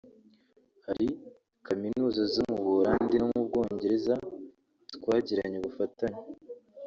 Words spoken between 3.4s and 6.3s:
Bwongereza twagiranye ubufatanye